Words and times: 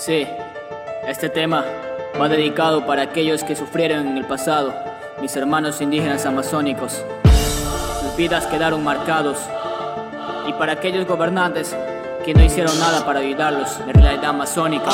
Sí, 0.00 0.26
este 1.06 1.28
tema 1.28 1.62
va 2.18 2.26
dedicado 2.26 2.86
para 2.86 3.02
aquellos 3.02 3.44
que 3.44 3.54
sufrieron 3.54 4.08
en 4.08 4.16
el 4.16 4.24
pasado, 4.24 4.72
mis 5.20 5.36
hermanos 5.36 5.82
indígenas 5.82 6.24
amazónicos. 6.24 7.04
Sus 8.00 8.16
vidas 8.16 8.46
quedaron 8.46 8.82
marcados. 8.82 9.36
Y 10.48 10.54
para 10.54 10.72
aquellos 10.72 11.06
gobernantes 11.06 11.76
que 12.24 12.32
no 12.32 12.42
hicieron 12.42 12.78
nada 12.78 13.04
para 13.04 13.20
ayudarlos 13.20 13.78
en 13.86 13.92
realidad 13.92 14.30
amazónica. 14.30 14.88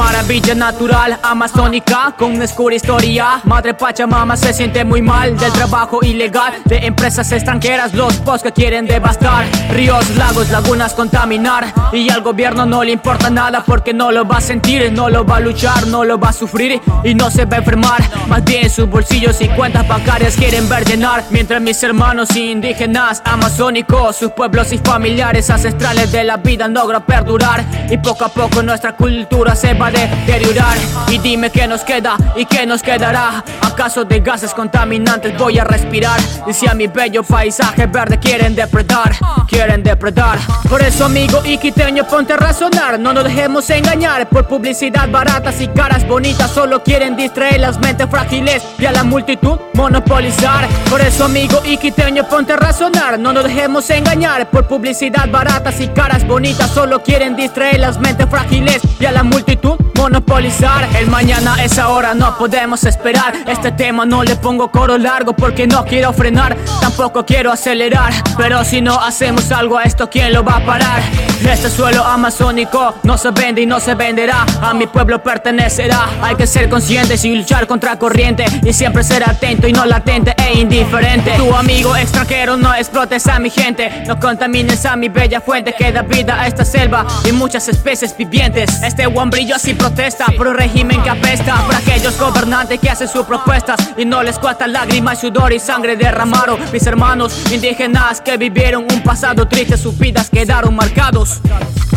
Maravilla 0.00 0.54
natural 0.54 1.18
amazónica 1.22 2.14
con 2.16 2.32
una 2.32 2.46
oscura 2.46 2.74
historia. 2.74 3.42
Madre 3.44 3.74
Pachamama 3.74 4.34
se 4.34 4.54
siente 4.54 4.82
muy 4.82 5.02
mal 5.02 5.36
del 5.36 5.52
trabajo 5.52 6.00
ilegal 6.02 6.54
de 6.64 6.78
empresas 6.86 7.30
extranjeras. 7.32 7.92
Los 7.92 8.16
pos 8.16 8.42
que 8.42 8.50
quieren 8.50 8.86
devastar 8.86 9.44
ríos, 9.70 10.08
lagos, 10.16 10.48
lagunas 10.48 10.94
contaminar. 10.94 11.66
Y 11.92 12.08
al 12.08 12.22
gobierno 12.22 12.64
no 12.64 12.82
le 12.82 12.92
importa 12.92 13.28
nada 13.28 13.62
porque 13.62 13.92
no 13.92 14.10
lo 14.10 14.26
va 14.26 14.38
a 14.38 14.40
sentir, 14.40 14.90
no 14.90 15.10
lo 15.10 15.26
va 15.26 15.36
a 15.36 15.40
luchar, 15.40 15.86
no 15.88 16.02
lo 16.02 16.18
va 16.18 16.30
a 16.30 16.32
sufrir 16.32 16.80
y 17.04 17.14
no 17.14 17.30
se 17.30 17.44
va 17.44 17.56
a 17.56 17.58
enfermar. 17.58 18.02
Más 18.26 18.42
bien 18.42 18.70
sus 18.70 18.88
bolsillos 18.88 19.38
y 19.42 19.48
cuentas 19.48 19.86
bancarias 19.86 20.34
quieren 20.34 20.66
ver 20.66 20.86
llenar. 20.86 21.24
Mientras 21.28 21.60
mis 21.60 21.82
hermanos 21.82 22.34
indígenas 22.34 23.20
amazónicos, 23.26 24.16
sus 24.16 24.32
pueblos 24.32 24.72
y 24.72 24.78
familiares 24.78 25.50
ancestrales 25.50 26.10
de 26.10 26.24
la 26.24 26.38
vida 26.38 26.68
logran 26.68 27.02
perdurar. 27.02 27.62
Y 27.90 27.98
poco 27.98 28.24
a 28.24 28.28
poco 28.30 28.62
nuestra 28.62 28.96
cultura 28.96 29.54
se 29.54 29.74
va 29.74 29.89
deteriorar. 29.90 30.76
Y 31.08 31.18
dime 31.18 31.50
qué 31.50 31.66
nos 31.66 31.82
queda 31.82 32.16
y 32.36 32.44
qué 32.44 32.66
nos 32.66 32.82
quedará. 32.82 33.44
¿Acaso 33.60 34.04
de 34.04 34.20
gases 34.20 34.54
contaminantes 34.54 35.36
voy 35.36 35.58
a 35.58 35.64
respirar? 35.64 36.20
Y 36.46 36.52
si 36.52 36.68
a 36.68 36.74
mi 36.74 36.86
bello 36.86 37.22
paisaje 37.22 37.86
verde 37.86 38.18
quieren 38.18 38.54
depredar 38.54 39.12
Quieren 39.48 39.82
depredar. 39.82 40.38
Por 40.68 40.80
eso 40.80 41.06
amigo 41.06 41.42
y 41.44 41.58
quiteño 41.58 42.06
ponte 42.06 42.34
a 42.34 42.36
razonar. 42.36 42.98
No 42.98 43.12
nos 43.12 43.24
dejemos 43.24 43.68
engañar 43.70 44.28
por 44.28 44.46
publicidad 44.46 45.08
baratas 45.10 45.60
y 45.60 45.68
caras 45.68 46.06
bonitas 46.06 46.50
Solo 46.50 46.82
quieren 46.82 47.16
distraer 47.16 47.60
las 47.60 47.78
mentes 47.78 48.08
frágiles 48.08 48.62
y 48.78 48.86
a 48.86 48.92
la 48.92 49.02
multitud 49.02 49.58
monopolizar. 49.74 50.68
Por 50.88 51.00
eso 51.00 51.24
amigo 51.24 51.60
y 51.64 51.76
quiteño 51.78 52.28
ponte 52.28 52.52
a 52.52 52.56
razonar. 52.56 53.18
No 53.18 53.32
nos 53.32 53.44
dejemos 53.44 53.88
engañar 53.90 54.48
por 54.50 54.66
publicidad 54.66 55.28
baratas 55.30 55.80
y 55.80 55.88
caras 55.88 56.26
bonitas 56.26 56.70
Solo 56.70 57.02
quieren 57.02 57.34
distraer 57.34 57.80
las 57.80 57.98
mentes 57.98 58.28
frágiles 58.28 58.80
y 58.98 59.04
a 59.04 59.12
la 59.12 59.22
multitud 59.22 59.79
monopolizar. 59.94 60.88
El 60.96 61.08
mañana 61.08 61.62
es 61.62 61.78
ahora, 61.78 62.14
no 62.14 62.36
podemos 62.36 62.84
esperar. 62.84 63.34
Este 63.46 63.72
tema 63.72 64.04
no 64.06 64.22
le 64.24 64.36
pongo 64.36 64.70
coro 64.70 64.98
largo 64.98 65.34
porque 65.34 65.66
no 65.66 65.84
quiero 65.84 66.12
frenar. 66.12 66.56
Tampoco 66.80 67.24
quiero 67.24 67.52
acelerar 67.52 68.12
Pero 68.36 68.64
si 68.64 68.80
no 68.80 68.98
hacemos 69.00 69.50
algo 69.52 69.78
a 69.78 69.84
esto, 69.84 70.08
¿quién 70.08 70.32
lo 70.32 70.44
va 70.44 70.56
a 70.56 70.64
parar? 70.64 71.29
Este 71.48 71.70
suelo 71.70 72.04
amazónico 72.04 72.94
no 73.02 73.16
se 73.16 73.30
vende 73.30 73.62
y 73.62 73.66
no 73.66 73.80
se 73.80 73.94
venderá. 73.94 74.44
A 74.60 74.74
mi 74.74 74.86
pueblo 74.86 75.22
pertenecerá. 75.22 76.08
Hay 76.22 76.36
que 76.36 76.46
ser 76.46 76.68
conscientes 76.68 77.24
y 77.24 77.34
luchar 77.34 77.66
contra 77.66 77.98
corriente. 77.98 78.44
Y 78.62 78.72
siempre 78.72 79.02
ser 79.02 79.28
atento 79.28 79.66
y 79.66 79.72
no 79.72 79.84
latente 79.84 80.34
e 80.36 80.58
indiferente. 80.58 81.32
Tu 81.36 81.54
amigo 81.54 81.96
extranjero 81.96 82.56
no 82.56 82.74
explotes 82.74 83.26
a 83.26 83.38
mi 83.38 83.50
gente. 83.50 84.04
No 84.06 84.18
contamines 84.18 84.84
a 84.86 84.96
mi 84.96 85.08
bella 85.08 85.40
fuente 85.40 85.74
Que 85.76 85.92
da 85.92 86.02
vida 86.02 86.40
a 86.40 86.46
esta 86.46 86.64
selva 86.64 87.06
y 87.24 87.32
muchas 87.32 87.68
especies 87.68 88.16
vivientes. 88.16 88.82
Este 88.82 89.06
guambrillo 89.06 89.56
así 89.56 89.74
protesta 89.74 90.26
por 90.36 90.48
un 90.48 90.54
régimen 90.54 91.02
que 91.02 91.10
apesta. 91.10 91.54
Por 91.66 91.74
aquellos 91.74 92.18
gobernantes 92.18 92.78
que 92.78 92.90
hacen 92.90 93.08
sus 93.08 93.24
propuestas 93.24 93.78
Y 93.96 94.04
no 94.04 94.22
les 94.22 94.38
cuesta 94.38 94.66
lágrimas, 94.66 95.20
sudor 95.20 95.52
y 95.52 95.58
sangre 95.58 95.96
derramaron. 95.96 96.58
Mis 96.72 96.86
hermanos 96.86 97.52
indígenas 97.52 98.20
que 98.20 98.36
vivieron 98.36 98.86
un 98.90 99.02
pasado 99.02 99.48
triste 99.48 99.76
Sus 99.76 99.98
vidas 99.98 100.28
quedaron 100.30 100.74
marcados 100.74 101.29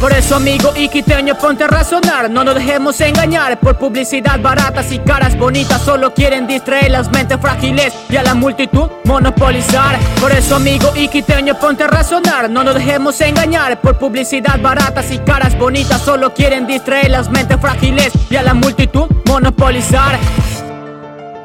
por 0.03 0.11
eso 0.11 0.35
amigo 0.35 0.73
y 0.75 0.89
quiteño 0.89 1.35
ponte 1.35 1.63
a 1.63 1.67
razonar. 1.67 2.29
No 2.29 2.43
nos 2.43 2.55
dejemos 2.55 2.99
engañar 2.99 3.57
por 3.59 3.77
publicidad 3.77 4.37
baratas 4.37 4.91
y 4.91 4.99
caras 4.99 5.37
bonitas. 5.37 5.81
Solo 5.81 6.13
quieren 6.13 6.45
distraer 6.45 6.91
las 6.91 7.09
mentes 7.09 7.39
frágiles 7.39 7.93
y 8.09 8.17
a 8.17 8.23
la 8.23 8.33
multitud 8.33 8.89
monopolizar. 9.05 9.97
Por 10.19 10.33
eso 10.33 10.57
amigo 10.57 10.91
y 10.95 11.07
quiteño 11.07 11.57
ponte 11.57 11.85
a 11.85 11.87
razonar. 11.87 12.49
No 12.49 12.65
nos 12.65 12.75
dejemos 12.75 13.21
engañar 13.21 13.79
por 13.79 13.97
publicidad 13.97 14.59
baratas 14.59 15.09
y 15.09 15.19
caras 15.19 15.57
bonitas. 15.57 16.01
Solo 16.01 16.33
quieren 16.33 16.67
distraer 16.67 17.09
las 17.09 17.29
mentes 17.29 17.57
frágiles 17.61 18.11
y 18.29 18.35
a 18.35 18.43
la 18.43 18.53
multitud 18.53 19.07
monopolizar. 19.25 20.19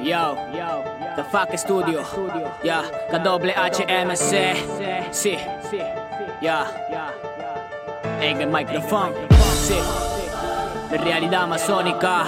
Yo, 0.03 0.37
yo, 0.53 0.85
The 1.15 1.23
Fuck 1.31 1.57
Studio, 1.57 2.03
ya, 2.65 2.83
KWHMC, 3.13 5.13
sí, 5.13 5.39
ya, 6.43 6.67
en 8.21 8.41
el 8.41 8.49
micrófono, 8.49 9.13
sí, 9.55 9.79
de 10.91 10.99
realidad 10.99 11.43
amazónica. 11.45 12.25